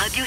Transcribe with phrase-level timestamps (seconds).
[0.00, 0.24] Radio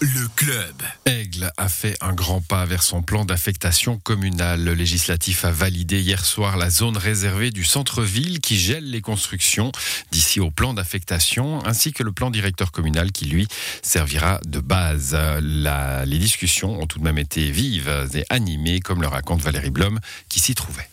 [0.00, 0.80] Le club.
[1.06, 4.62] Aigle a fait un grand pas vers son plan d'affectation communale.
[4.62, 9.72] Le législatif a validé hier soir la zone réservée du centre-ville qui gèle les constructions
[10.12, 13.48] d'ici au plan d'affectation, ainsi que le plan directeur communal qui, lui,
[13.82, 15.18] servira de base.
[15.42, 19.98] Les discussions ont tout de même été vives et animées, comme le raconte Valérie Blom,
[20.28, 20.88] qui s'y trouvait.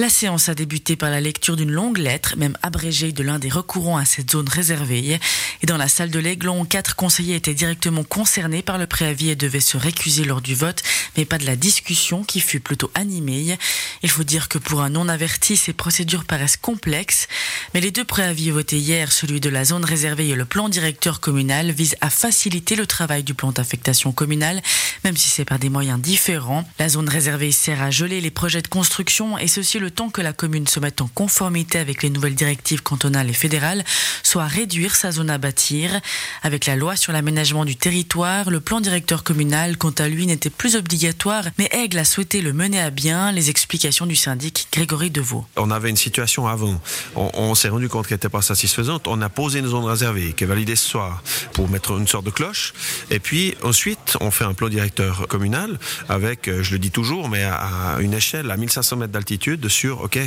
[0.00, 3.48] La séance a débuté par la lecture d'une longue lettre, même abrégée, de l'un des
[3.48, 5.18] recourants à cette zone réservée.
[5.60, 9.34] Et dans la salle de l'Aiglon, quatre conseillers étaient directement concernés par le préavis et
[9.34, 10.84] devaient se récuser lors du vote,
[11.16, 13.58] mais pas de la discussion qui fut plutôt animée.
[14.04, 17.26] Il faut dire que pour un non-averti, ces procédures paraissent complexes,
[17.74, 21.18] mais les deux préavis votés hier, celui de la zone réservée et le plan directeur
[21.18, 24.62] communal, visent à faciliter le travail du plan d'affectation communale,
[25.02, 26.64] même si c'est par des moyens différents.
[26.78, 30.20] La zone réservée sert à geler les projets de construction et ceci le temps que
[30.20, 33.84] la commune se mette en conformité avec les nouvelles directives cantonales et fédérales,
[34.22, 36.00] soit réduire sa zone à bâtir.
[36.42, 40.50] Avec la loi sur l'aménagement du territoire, le plan directeur communal, quant à lui, n'était
[40.50, 43.32] plus obligatoire, mais Aigle a souhaité le mener à bien.
[43.32, 45.46] Les explications du syndic Grégory Deveau.
[45.56, 46.80] On avait une situation avant.
[47.16, 49.08] On, on s'est rendu compte qu'elle n'était pas satisfaisante.
[49.08, 52.24] On a posé une zone réservée qui est validée ce soir pour mettre une sorte
[52.24, 52.72] de cloche.
[53.10, 57.28] Et puis ensuite, on fait un plan directeur communal avec, euh, je le dis toujours,
[57.28, 60.18] mais à une échelle à 1500 mètres d'altitude sur, OK,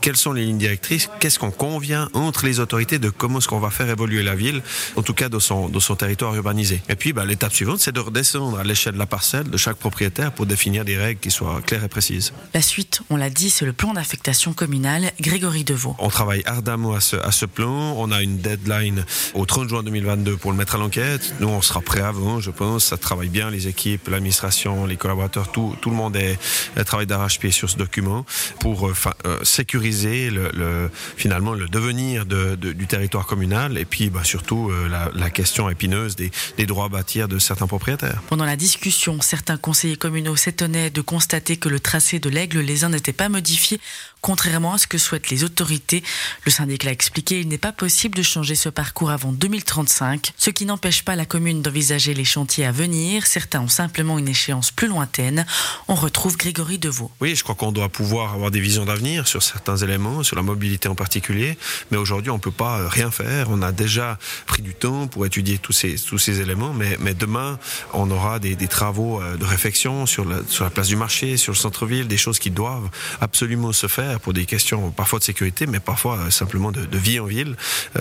[0.00, 3.60] quelles sont les lignes directrices, qu'est-ce qu'on convient entre les autorités de comment est-ce qu'on
[3.60, 4.62] va faire évoluer la ville,
[4.96, 6.80] en tout cas dans son, dans son territoire urbanisé.
[6.88, 9.76] Et puis, bah, l'étape suivante, c'est de redescendre à l'échelle de la parcelle de chaque
[9.76, 12.32] propriétaire pour définir des règles qui soient claires et précises.
[12.54, 15.94] La suite, on l'a dit, c'est le plan d'affectation communale Grégory Deveau.
[15.98, 17.94] On travaille ardemment à ce, à ce plan.
[17.98, 21.34] On a une deadline au 30 juin 2022 pour le mettre à l'enquête.
[21.40, 22.86] Nous, on sera prêt avant, je pense.
[22.86, 26.38] Ça travaille bien, les équipes, l'administration, les collaborateurs, tout, tout le monde est,
[26.84, 28.24] travaille d'arrache-pied sur ce document
[28.60, 28.93] pour euh,
[29.42, 34.70] sécuriser le, le- finalement le devenir de- de- du territoire communal et puis bah, surtout
[34.70, 38.22] euh, la, la question épineuse des, des droits à bâtir de certains propriétaires.
[38.28, 42.84] Pendant la discussion, certains conseillers communaux s'étonnaient de constater que le tracé de l'aigle les
[42.84, 43.80] uns n'était pas modifié,
[44.20, 46.02] contrairement à ce que souhaitent les autorités.
[46.44, 50.50] Le syndic l'a expliqué, il n'est pas possible de changer ce parcours avant 2035, ce
[50.50, 53.26] qui n'empêche pas la commune d'envisager les chantiers à venir.
[53.26, 55.46] Certains ont simplement une échéance plus lointaine.
[55.88, 57.10] On retrouve Grégory Deveau.
[57.20, 60.42] Oui, je crois qu'on doit pouvoir avoir des visions d'avenir sur certains éléments, sur la
[60.42, 61.56] mobilité en particulier.
[61.90, 63.48] Mais aujourd'hui, on ne peut pas euh, rien faire.
[63.50, 66.72] On a déjà pris du temps pour étudier tous ces, tous ces éléments.
[66.72, 67.58] Mais, mais demain,
[67.92, 71.52] on aura des, travaux euh, de réflexion sur la, sur la place du marché, sur
[71.52, 72.88] le centre-ville, des choses qui doivent
[73.20, 77.20] absolument se faire pour des questions parfois de sécurité, mais parfois euh, simplement de, vie
[77.20, 77.56] en ville.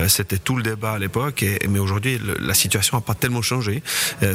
[0.07, 1.43] C'était tout le débat à l'époque.
[1.67, 3.81] Mais aujourd'hui, la situation n'a pas tellement changé.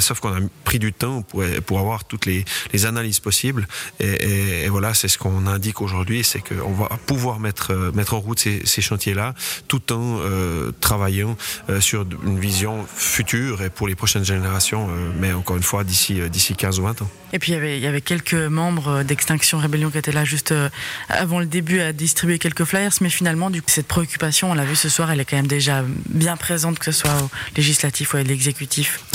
[0.00, 2.44] Sauf qu'on a pris du temps pour, pour avoir toutes les,
[2.84, 3.66] analyses possibles.
[4.00, 8.20] Et voilà, c'est ce qu'on indique aujourd'hui, c'est qu'on va pouvoir mettre, euh, mettre en
[8.20, 9.34] route ces, ces chantiers-là,
[9.66, 11.36] tout en euh, travaillant
[11.68, 15.84] euh, sur une vision future et pour les prochaines générations, euh, mais encore une fois,
[15.84, 17.10] d'ici d'ici 15 ou 20 ans.
[17.32, 20.24] Et puis il y avait, il y avait quelques membres d'Extinction Rébellion qui étaient là
[20.24, 20.54] juste
[21.08, 24.64] avant le début à distribuer quelques flyers, mais finalement, du coup, cette préoccupation, on l'a
[24.64, 28.14] vu ce soir, elle est quand même déjà bien présente, que ce soit au législatif
[28.14, 29.00] ou à l'exécutif.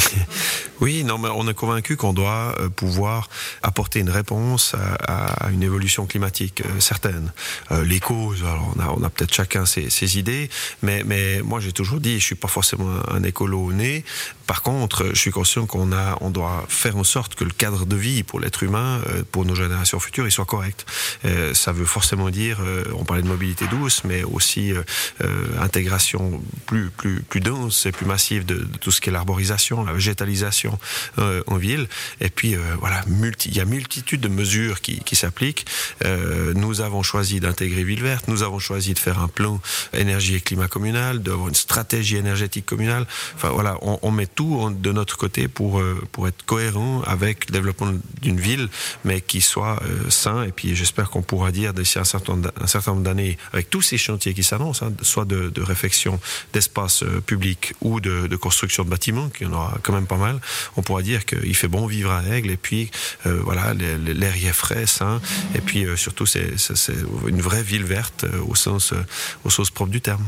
[0.81, 3.29] Oui, non, mais on est convaincu qu'on doit pouvoir
[3.61, 4.75] apporter une réponse
[5.07, 6.61] à, à une évolution climatique
[7.03, 7.31] certaine.
[7.71, 10.49] Euh, les causes, on a, peut-être chacun ses, idées,
[10.81, 11.03] mais,
[11.43, 14.03] moi j'ai toujours dit, je suis pas forcément un écolo né.
[14.53, 17.87] Par contre, je suis conscient qu'on a, on doit faire en sorte que le cadre
[17.87, 20.85] de vie pour l'être humain, euh, pour nos générations futures, soit correct.
[21.25, 24.71] Euh, ça veut forcément dire, euh, on parlait de mobilité douce, mais aussi
[25.59, 29.93] intégration plus, plus, plus dense et plus massive de, tout ce qui est l'arborisation, la
[29.93, 30.77] végétalisation
[31.17, 31.87] en ville.
[32.21, 33.03] Et puis, voilà,
[33.45, 35.65] il y a multitude de mesures qui, s'appliquent.
[36.55, 39.59] Nous avons choisi d'intégrer Ville Verte, nous avons choisi de faire un plan
[39.93, 43.07] énergie et climat communal, d'avoir une stratégie énergétique communale.
[43.35, 47.53] Enfin, voilà, on met tout de notre côté pour, euh, pour être cohérent avec le
[47.53, 48.69] développement d'une ville,
[49.03, 50.43] mais qui soit euh, sain.
[50.43, 53.81] Et puis, j'espère qu'on pourra dire d'ici un certain, un certain nombre d'années, avec tous
[53.81, 56.19] ces chantiers qui s'annoncent, hein, soit de, de réfection
[56.53, 60.07] d'espaces euh, publics ou de, de construction de bâtiments, qu'il y en aura quand même
[60.07, 60.39] pas mal,
[60.75, 62.91] on pourra dire qu'il fait bon vivre à Aigle et puis
[63.25, 65.21] euh, voilà, l'air y est frais, sain,
[65.55, 66.53] et puis euh, surtout c'est
[67.27, 68.93] une vraie ville verte au sens,
[69.43, 70.23] au sens propre du terme.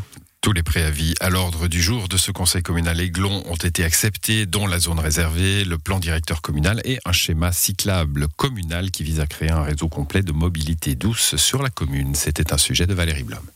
[0.45, 4.45] Tous les préavis à l'ordre du jour de ce conseil communal Aiglon ont été acceptés,
[4.45, 9.19] dont la zone réservée, le plan directeur communal et un schéma cyclable communal qui vise
[9.21, 12.13] à créer un réseau complet de mobilité douce sur la commune.
[12.13, 13.47] C'était un sujet de Valérie Blom.